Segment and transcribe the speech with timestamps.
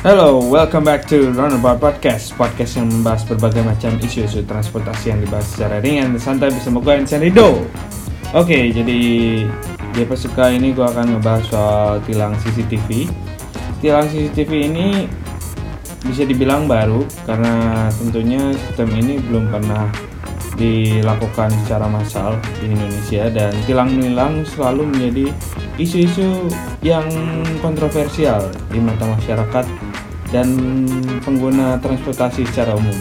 [0.00, 5.44] Hello, welcome back to Runabout Podcast Podcast yang membahas berbagai macam isu-isu transportasi yang dibahas
[5.44, 7.68] secara ringan dan santai bersama gue, Insan Rido.
[8.32, 8.98] Oke, jadi
[9.92, 13.12] di episode ini gue akan ngebahas soal tilang CCTV
[13.84, 15.04] Tilang CCTV ini
[16.08, 19.84] bisa dibilang baru karena tentunya sistem ini belum pernah
[20.56, 25.26] dilakukan secara massal di Indonesia dan tilang-nilang selalu menjadi
[25.76, 26.48] isu-isu
[26.80, 27.04] yang
[27.60, 29.89] kontroversial di mata masyarakat
[30.30, 30.54] dan
[31.22, 32.94] pengguna transportasi secara umum.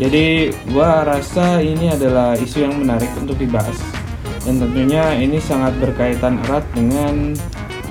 [0.00, 3.76] Jadi gua rasa ini adalah isu yang menarik untuk dibahas
[4.48, 7.36] dan tentunya ini sangat berkaitan erat dengan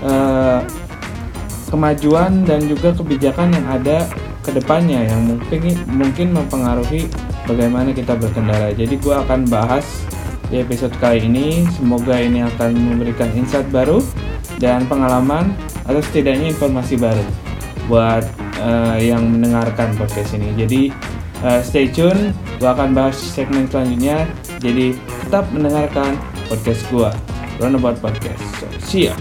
[0.02, 0.66] uh,
[1.70, 4.10] kemajuan dan juga kebijakan yang ada
[4.42, 7.06] ke depannya yang mungkin mungkin mempengaruhi
[7.46, 8.74] bagaimana kita berkendara.
[8.74, 9.86] Jadi gua akan bahas
[10.50, 11.70] di episode kali ini.
[11.78, 14.02] Semoga ini akan memberikan insight baru
[14.58, 15.54] dan pengalaman
[15.86, 17.26] atau setidaknya informasi baru
[17.86, 20.52] buat uh, yang mendengarkan podcast ini.
[20.56, 20.82] Jadi
[21.44, 24.28] uh, stay tune, gua akan bahas segmen selanjutnya.
[24.60, 26.20] Jadi tetap mendengarkan
[26.52, 27.10] podcast gua,
[27.58, 28.44] Runabout Podcast.
[28.60, 29.16] So, see ya.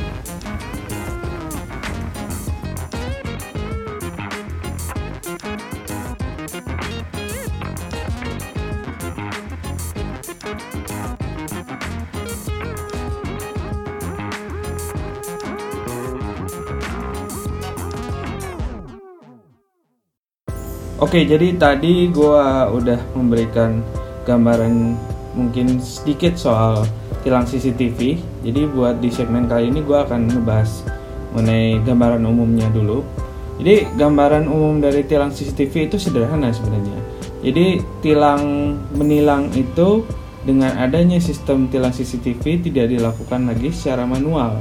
[21.08, 23.80] Oke, jadi tadi gue udah memberikan
[24.28, 24.92] gambaran
[25.32, 26.84] mungkin sedikit soal
[27.24, 28.20] tilang CCTV.
[28.44, 30.84] Jadi buat di segmen kali ini gue akan ngebahas
[31.32, 33.08] mengenai gambaran umumnya dulu.
[33.56, 37.00] Jadi gambaran umum dari tilang CCTV itu sederhana sebenarnya.
[37.40, 40.04] Jadi tilang menilang itu
[40.44, 44.60] dengan adanya sistem tilang CCTV tidak dilakukan lagi secara manual.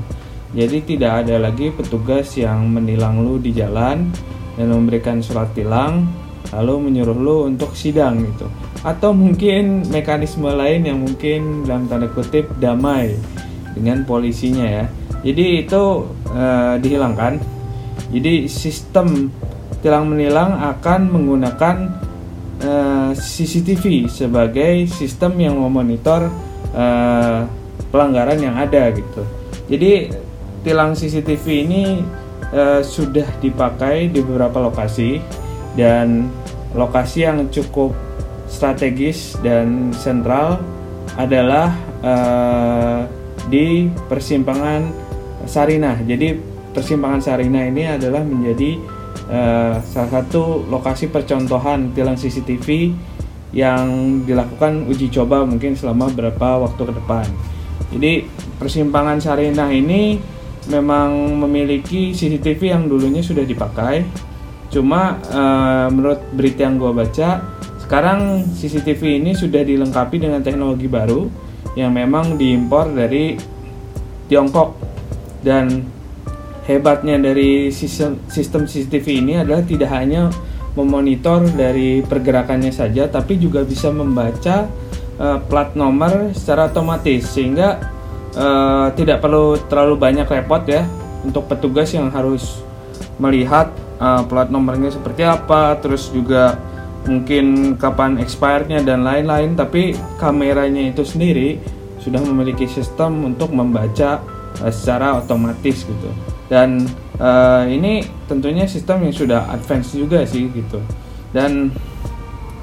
[0.56, 4.08] Jadi tidak ada lagi petugas yang menilang lu di jalan
[4.56, 6.08] dan memberikan surat tilang
[6.56, 8.48] lalu menyuruh lo untuk sidang gitu.
[8.86, 13.18] Atau mungkin mekanisme lain yang mungkin dalam tanda kutip damai
[13.76, 14.86] dengan polisinya ya.
[15.26, 17.42] Jadi itu uh, dihilangkan.
[18.08, 19.28] Jadi sistem
[19.84, 21.76] tilang menilang akan menggunakan
[22.64, 26.32] eh, CCTV sebagai sistem yang memonitor
[26.72, 27.44] uh,
[27.92, 29.22] pelanggaran yang ada gitu.
[29.68, 30.08] Jadi
[30.64, 31.84] tilang CCTV ini
[32.80, 35.20] sudah dipakai di beberapa lokasi
[35.78, 36.28] dan
[36.74, 37.94] lokasi yang cukup
[38.50, 40.58] strategis dan sentral
[41.16, 41.72] adalah
[42.02, 43.06] uh,
[43.48, 44.90] di persimpangan
[45.48, 46.02] Sarinah.
[46.04, 46.36] Jadi
[46.74, 48.82] persimpangan Sarinah ini adalah menjadi
[49.30, 52.92] uh, salah satu lokasi percontohan tilang CCTV
[53.56, 53.88] yang
[54.28, 57.28] dilakukan uji coba mungkin selama beberapa waktu ke depan.
[57.96, 58.14] Jadi
[58.60, 60.20] persimpangan Sarinah ini
[60.68, 64.04] memang memiliki CCTV yang dulunya sudah dipakai
[64.68, 67.40] Cuma uh, menurut berita yang gue baca,
[67.88, 71.32] sekarang CCTV ini sudah dilengkapi dengan teknologi baru
[71.80, 73.40] yang memang diimpor dari
[74.28, 74.76] Tiongkok.
[75.40, 75.88] Dan
[76.68, 80.28] hebatnya dari sistem, sistem CCTV ini adalah tidak hanya
[80.76, 84.68] memonitor dari pergerakannya saja, tapi juga bisa membaca
[85.16, 87.24] uh, plat nomor secara otomatis.
[87.32, 87.80] Sehingga
[88.36, 90.84] uh, tidak perlu terlalu banyak repot ya
[91.24, 92.60] untuk petugas yang harus
[93.16, 93.72] melihat
[94.02, 96.58] uh, plat nomornya seperti apa, terus juga
[97.08, 99.54] mungkin kapan expirednya dan lain-lain.
[99.54, 101.62] Tapi kameranya itu sendiri
[102.02, 104.24] sudah memiliki sistem untuk membaca
[104.64, 106.10] uh, secara otomatis gitu.
[106.48, 106.88] Dan
[107.20, 110.80] uh, ini tentunya sistem yang sudah advance juga sih gitu.
[111.36, 111.76] Dan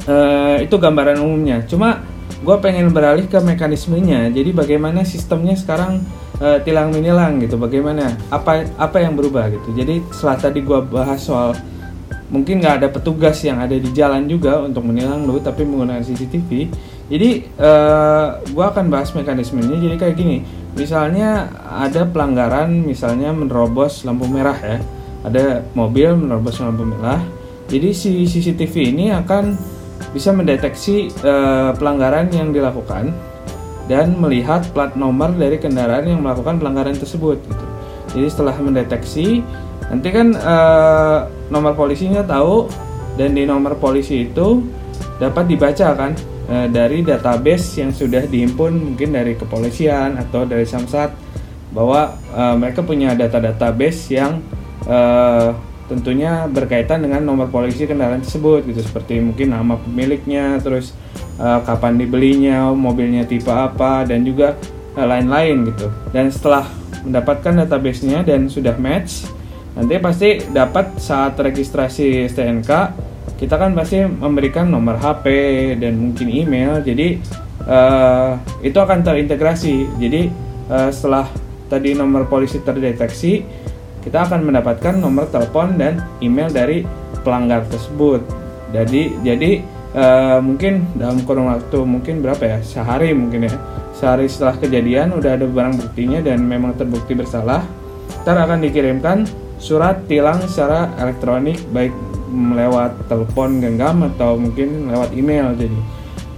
[0.09, 1.61] uh, itu gambaran umumnya.
[1.69, 2.00] Cuma
[2.44, 4.33] gue pengen beralih ke mekanismenya.
[4.33, 6.00] Jadi bagaimana sistemnya sekarang
[6.41, 8.15] uh, tilang menilang gitu bagaimana?
[8.31, 9.75] Apa apa yang berubah gitu?
[9.75, 11.55] Jadi setelah tadi gue bahas soal
[12.33, 16.67] mungkin nggak ada petugas yang ada di jalan juga untuk menilang lu tapi menggunakan CCTV
[17.06, 20.41] jadi uh, eh, gue akan bahas mekanismenya jadi kayak gini
[20.75, 24.79] misalnya ada pelanggaran misalnya menerobos lampu merah ya.
[25.25, 27.23] Ada mobil menerobos lampu merah.
[27.70, 29.56] Jadi si CCTV ini akan
[30.12, 33.14] bisa mendeteksi uh, pelanggaran yang dilakukan
[33.84, 37.66] dan melihat plat nomor dari kendaraan yang melakukan pelanggaran tersebut gitu.
[38.14, 39.44] Jadi setelah mendeteksi
[39.90, 40.56] nanti kan e,
[41.52, 42.70] nomor polisinya tahu
[43.20, 44.64] dan di nomor polisi itu
[45.20, 46.12] dapat dibaca kan
[46.48, 51.12] e, dari database yang sudah dihimpun mungkin dari kepolisian atau dari Samsat
[51.75, 54.40] bahwa e, mereka punya data database yang
[54.88, 54.98] e,
[55.84, 60.96] tentunya berkaitan dengan nomor polisi kendaraan tersebut gitu seperti mungkin nama pemiliknya terus
[61.38, 64.58] uh, kapan dibelinya mobilnya tipe apa dan juga
[64.94, 65.86] lain-lain uh, gitu.
[66.14, 66.66] Dan setelah
[67.04, 69.28] mendapatkan database-nya dan sudah match
[69.75, 72.70] nanti pasti dapat saat registrasi STNK
[73.34, 75.26] kita kan pasti memberikan nomor HP
[75.82, 76.78] dan mungkin email.
[76.81, 77.19] Jadi
[77.66, 79.98] uh, itu akan terintegrasi.
[79.98, 80.31] Jadi
[80.70, 81.26] uh, setelah
[81.66, 83.42] tadi nomor polisi terdeteksi
[84.04, 86.86] kita akan mendapatkan nomor telepon dan email dari
[87.25, 88.22] pelanggar tersebut.
[88.70, 89.64] Jadi jadi
[89.94, 92.58] uh, mungkin dalam kurun waktu mungkin berapa ya?
[92.61, 93.55] Sehari mungkin ya.
[93.94, 97.64] Sehari setelah kejadian udah ada barang buktinya dan memang terbukti bersalah.
[98.26, 99.25] Ntar akan dikirimkan
[99.62, 101.94] surat tilang secara elektronik baik
[102.35, 105.79] lewat telepon genggam atau mungkin lewat email jadi.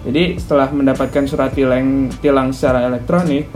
[0.06, 3.50] Jadi setelah mendapatkan surat tilang tilang secara elektronik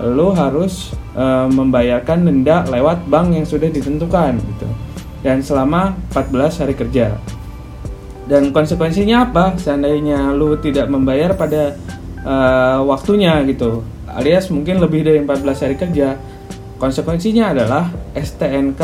[0.00, 4.68] lu harus e, membayarkan denda lewat bank yang sudah ditentukan gitu.
[5.20, 7.20] Dan selama 14 hari kerja
[8.30, 9.58] dan konsekuensinya apa?
[9.58, 11.74] Seandainya lu tidak membayar pada
[12.22, 12.34] e,
[12.86, 13.82] waktunya gitu.
[14.06, 16.14] Alias mungkin lebih dari 14 hari kerja.
[16.78, 18.82] Konsekuensinya adalah STNK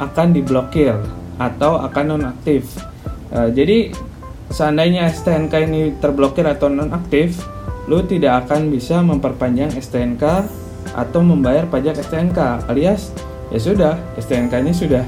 [0.00, 0.96] akan diblokir
[1.40, 2.68] atau akan nonaktif.
[3.30, 3.94] Uh, jadi
[4.50, 7.38] seandainya STNK ini terblokir atau nonaktif,
[7.86, 10.24] lu tidak akan bisa memperpanjang STNK
[10.90, 13.14] atau membayar pajak STNK alias
[13.54, 15.04] ya sudah STNK ini sudah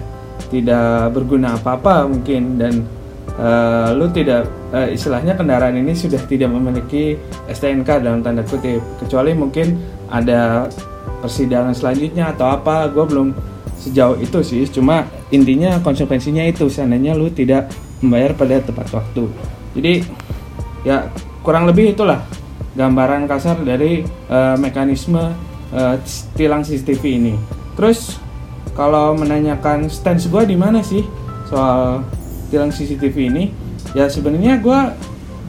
[0.48, 2.56] tidak berguna apa-apa mungkin.
[2.56, 3.01] Dan
[3.38, 7.16] uh, lu tidak uh, istilahnya kendaraan ini sudah tidak memiliki
[7.48, 8.82] STNK dalam tanda kutip.
[9.00, 9.78] Kecuali mungkin
[10.12, 10.68] ada
[11.22, 13.28] persidangan selanjutnya atau apa gue belum
[13.78, 14.62] sejauh itu sih.
[14.68, 17.70] Cuma intinya konsekuensinya itu seandainya lu tidak
[18.02, 19.24] membayar pada tepat waktu.
[19.78, 19.94] Jadi
[20.82, 21.08] ya
[21.40, 22.22] kurang lebih itulah
[22.74, 24.02] gambaran kasar dari
[24.32, 25.20] uh, mekanisme
[25.72, 25.96] uh,
[26.36, 27.34] tilang CCTV ini.
[27.78, 28.20] Terus
[28.72, 31.04] kalau menanyakan stance gue di mana sih
[31.48, 32.00] soal
[32.52, 33.44] tilang CCTV ini
[33.96, 34.80] ya sebenarnya gue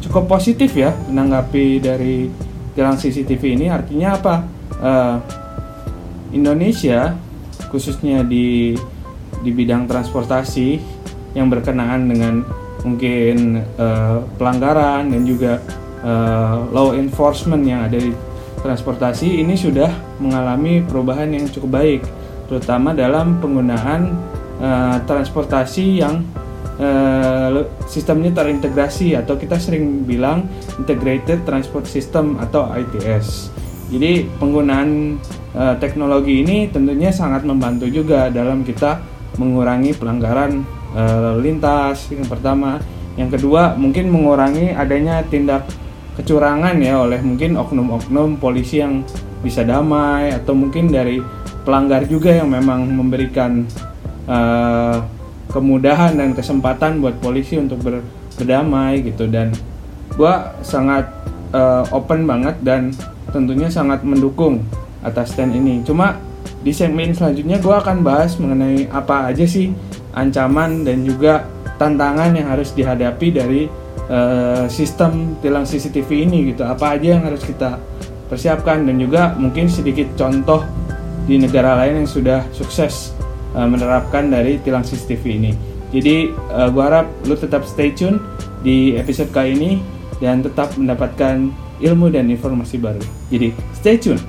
[0.08, 2.28] cukup positif ya menanggapi dari
[2.74, 3.68] tilang CCTV ini.
[3.70, 4.36] Artinya apa?
[4.84, 5.18] Uh,
[6.34, 7.14] Indonesia
[7.70, 8.74] khususnya di
[9.46, 10.82] di bidang transportasi
[11.38, 12.42] yang berkenaan dengan
[12.84, 15.62] mungkin uh, pelanggaran dan juga
[16.04, 18.12] uh, law enforcement yang ada di
[18.66, 22.02] transportasi ini sudah mengalami perubahan yang cukup baik
[22.50, 24.14] terutama dalam penggunaan
[24.60, 26.26] uh, transportasi yang
[26.84, 33.54] uh, sistemnya terintegrasi atau kita sering bilang integrated transport system atau ITS
[33.94, 35.22] jadi penggunaan
[35.54, 38.98] uh, teknologi ini tentunya sangat membantu juga dalam kita
[39.38, 40.66] mengurangi pelanggaran
[40.98, 42.82] uh, lintas yang pertama.
[43.14, 45.70] Yang kedua mungkin mengurangi adanya tindak
[46.18, 49.06] kecurangan ya oleh mungkin oknum-oknum polisi yang
[49.46, 51.22] bisa damai atau mungkin dari
[51.62, 53.62] pelanggar juga yang memang memberikan
[54.26, 55.06] uh,
[55.54, 58.02] kemudahan dan kesempatan buat polisi untuk ber,
[58.36, 59.54] berdamai gitu dan
[60.18, 61.08] gua sangat
[61.54, 62.92] uh, open banget dan
[63.30, 64.66] tentunya sangat mendukung
[65.06, 65.86] atas stand ini.
[65.86, 66.18] Cuma
[66.64, 69.72] di segmen selanjutnya gue akan bahas mengenai apa aja sih
[70.16, 73.62] ancaman dan juga tantangan yang harus dihadapi dari
[74.08, 76.64] uh, sistem tilang CCTV ini gitu.
[76.64, 77.80] Apa aja yang harus kita
[78.28, 80.64] persiapkan dan juga mungkin sedikit contoh
[81.24, 83.16] di negara lain yang sudah sukses
[83.54, 85.52] uh, menerapkan dari tilang CCTV ini.
[85.94, 88.18] Jadi uh, gue harap lu tetap stay tune
[88.66, 89.72] di episode kali ini
[90.18, 91.54] dan tetap mendapatkan
[91.84, 93.04] ilmu dan informasi baru.
[93.30, 94.22] Jadi stay tune.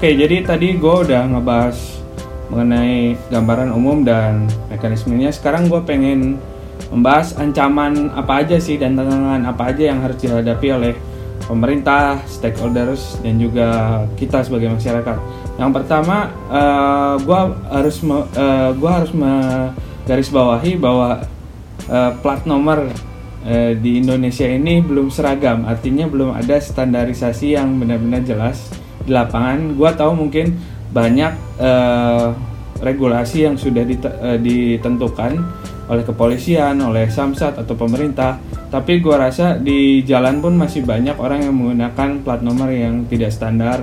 [0.00, 1.76] Oke, jadi tadi gue udah ngebahas
[2.48, 5.28] mengenai gambaran umum dan mekanismenya.
[5.28, 6.40] Sekarang gue pengen
[6.88, 10.96] membahas ancaman apa aja sih dan tantangan apa aja yang harus dihadapi oleh
[11.44, 13.68] pemerintah, stakeholders, dan juga
[14.16, 15.20] kita sebagai masyarakat.
[15.60, 19.12] Yang pertama, uh, eh, gue harus uh, eh, gua harus
[20.08, 21.28] garis bawahi bahwa
[21.92, 22.88] uh, plat nomor
[23.44, 28.79] uh, di Indonesia ini belum seragam, artinya belum ada standarisasi yang benar-benar jelas
[29.10, 29.74] di lapangan.
[29.74, 30.54] Gue tahu mungkin
[30.94, 32.30] banyak uh,
[32.78, 35.42] regulasi yang sudah uh, ditentukan
[35.90, 38.38] oleh kepolisian, oleh Samsat atau pemerintah.
[38.70, 43.34] Tapi gue rasa di jalan pun masih banyak orang yang menggunakan plat nomor yang tidak
[43.34, 43.82] standar.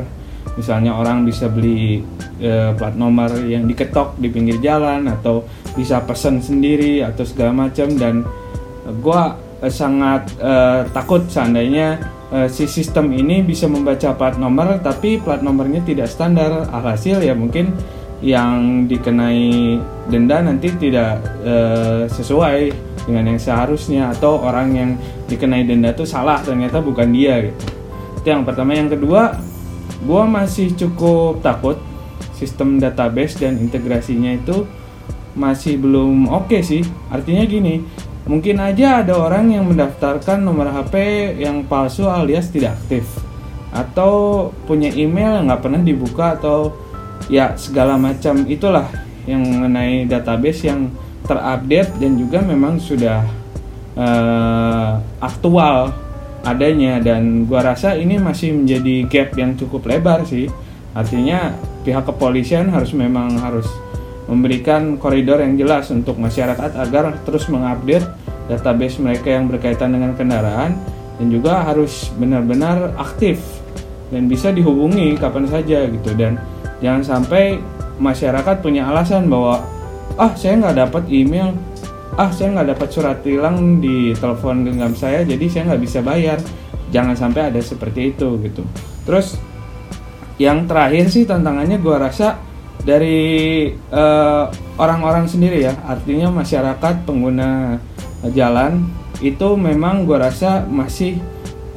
[0.56, 2.02] Misalnya orang bisa beli
[2.40, 5.44] uh, plat nomor yang diketok di pinggir jalan atau
[5.76, 8.24] bisa pesen sendiri atau segala macam dan
[8.88, 9.22] gue
[9.68, 15.84] sangat uh, takut seandainya uh, si sistem ini bisa membaca plat nomor tapi plat nomornya
[15.84, 16.68] tidak standar.
[16.72, 17.72] Alhasil ya mungkin
[18.18, 19.78] yang dikenai
[20.10, 22.74] denda nanti tidak uh, sesuai
[23.06, 24.90] dengan yang seharusnya atau orang yang
[25.30, 27.64] dikenai denda itu salah ternyata bukan dia gitu.
[28.20, 28.76] Itu yang pertama.
[28.76, 29.38] Yang kedua
[29.98, 31.80] gue masih cukup takut
[32.38, 34.66] sistem database dan integrasinya itu
[35.38, 36.82] masih belum oke okay sih.
[37.14, 37.86] Artinya gini
[38.28, 40.96] mungkin aja ada orang yang mendaftarkan nomor HP
[41.40, 43.08] yang palsu alias tidak aktif.
[43.72, 46.76] Atau punya email yang nggak pernah dibuka atau
[47.32, 48.88] ya segala macam itulah
[49.28, 50.92] yang mengenai database yang
[51.28, 53.24] terupdate dan juga memang sudah
[53.96, 55.96] uh, aktual
[56.44, 57.00] adanya.
[57.00, 60.52] Dan gua rasa ini masih menjadi gap yang cukup lebar sih.
[60.92, 61.56] Artinya
[61.88, 63.68] pihak kepolisian harus memang harus
[64.28, 68.17] memberikan koridor yang jelas untuk masyarakat agar terus mengupdate
[68.48, 70.76] database mereka yang berkaitan dengan kendaraan
[71.18, 73.40] dan juga harus benar-benar aktif
[74.08, 76.12] dan bisa dihubungi kapan saja gitu.
[76.16, 76.40] Dan
[76.80, 77.60] jangan sampai
[78.00, 79.64] masyarakat punya alasan bahwa
[80.16, 81.54] ah saya nggak dapat email
[82.18, 86.40] ah saya nggak dapat surat tilang di telepon genggam saya jadi saya nggak bisa bayar.
[86.88, 88.64] Jangan sampai ada seperti itu gitu.
[89.04, 89.36] Terus
[90.40, 92.40] yang terakhir sih tantangannya gue rasa
[92.88, 94.46] dari eh,
[94.80, 95.76] orang-orang uh, sendiri ya.
[95.84, 97.82] Artinya masyarakat pengguna
[98.34, 98.88] jalan
[99.22, 101.18] itu memang gue rasa masih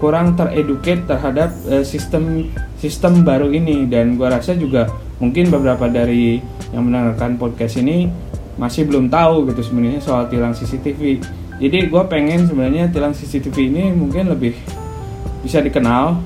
[0.00, 2.48] kurang tereduket terhadap uh, sistem
[2.80, 3.84] sistem baru ini.
[3.88, 4.88] Dan gue rasa juga
[5.20, 6.40] mungkin beberapa dari
[6.72, 8.08] yang mendengarkan podcast ini
[8.56, 11.20] masih belum tahu gitu sebenarnya soal tilang CCTV
[11.60, 14.56] jadi gue pengen sebenarnya tilang CCTV ini mungkin lebih
[15.44, 16.16] bisa dikenal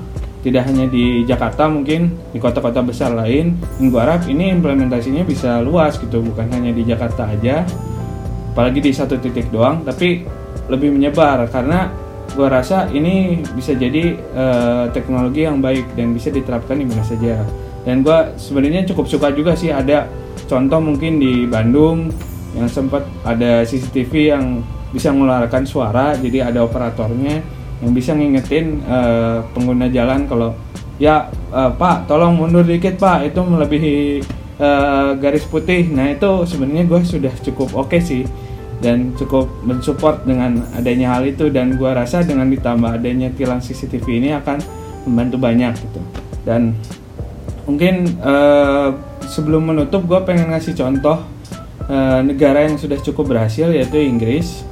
[0.47, 3.59] tidak hanya di Jakarta mungkin di kota-kota besar lain.
[3.75, 7.67] Dan gue harap ini implementasinya bisa luas gitu bukan hanya di Jakarta aja
[8.55, 10.23] apalagi di satu titik doang tapi
[10.71, 11.91] lebih menyebar karena
[12.31, 17.43] gue rasa ini bisa jadi uh, teknologi yang baik dan bisa diterapkan di mana saja.
[17.85, 20.09] Dan gue sebenarnya cukup suka juga sih ada
[20.49, 22.09] contoh mungkin di Bandung
[22.55, 27.43] yang sempat ada CCTV yang bisa mengeluarkan suara jadi ada operatornya
[27.83, 30.55] yang bisa ngingetin uh, pengguna jalan kalau
[30.95, 33.31] ya uh, Pak tolong mundur dikit Pak.
[33.31, 34.23] Itu melebihi
[34.59, 35.87] uh, garis putih.
[35.91, 38.23] Nah itu sebenarnya gue sudah cukup oke okay sih
[38.83, 44.19] dan cukup mensupport dengan adanya hal itu dan gua rasa dengan ditambah adanya tilang CCTV
[44.19, 44.59] ini akan
[45.07, 46.01] membantu banyak gitu.
[46.43, 46.75] Dan
[47.65, 48.93] mungkin uh,
[49.25, 51.23] sebelum menutup gue pengen ngasih contoh
[51.89, 54.65] uh, negara yang sudah cukup berhasil yaitu Inggris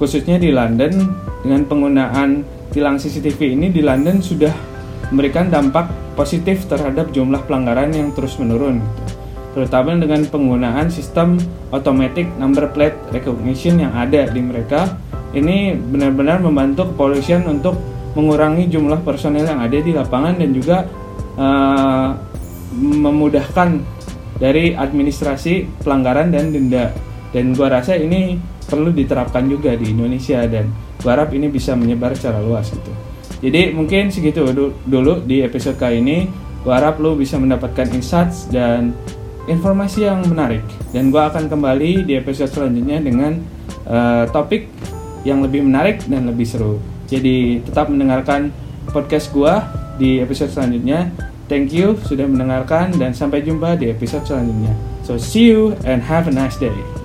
[0.00, 0.92] khususnya di London.
[1.40, 4.52] Dengan penggunaan tilang CCTV ini di London sudah
[5.08, 8.99] memberikan dampak positif terhadap jumlah pelanggaran yang terus menurun gitu
[9.50, 11.34] terutama dengan penggunaan sistem
[11.74, 14.94] automatic number plate recognition yang ada di mereka.
[15.30, 17.78] Ini benar-benar membantu kepolisian untuk
[18.18, 20.90] mengurangi jumlah personel yang ada di lapangan dan juga
[21.38, 22.10] uh,
[22.78, 23.78] memudahkan
[24.42, 26.90] dari administrasi pelanggaran dan denda.
[27.30, 32.18] Dan gua rasa ini perlu diterapkan juga di Indonesia dan gua harap ini bisa menyebar
[32.18, 32.90] secara luas gitu.
[33.40, 34.42] Jadi mungkin segitu
[34.86, 36.18] dulu di episode kali ini.
[36.66, 38.92] Gua harap lu bisa mendapatkan insights dan
[39.50, 40.62] informasi yang menarik
[40.94, 43.42] dan gue akan kembali di episode selanjutnya dengan
[43.90, 44.70] uh, topik
[45.26, 46.78] yang lebih menarik dan lebih seru.
[47.10, 48.54] Jadi tetap mendengarkan
[48.94, 49.54] podcast gue
[49.98, 51.10] di episode selanjutnya.
[51.50, 54.70] Thank you sudah mendengarkan dan sampai jumpa di episode selanjutnya.
[55.02, 56.99] So see you and have a nice day.